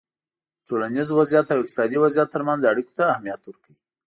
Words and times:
د 0.59 0.61
ټولنیز 0.67 1.07
وضععیت 1.19 1.47
او 1.53 1.61
اقتصادي 1.61 1.97
وضعیت 2.03 2.29
ترمنځ 2.35 2.61
اړیکو 2.71 2.91
ته 2.97 3.03
اهمیت 3.13 3.41
ورکوی 3.45 3.75